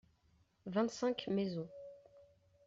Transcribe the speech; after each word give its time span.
Vingt-cinq 0.65 1.27
maisons. 1.27 1.69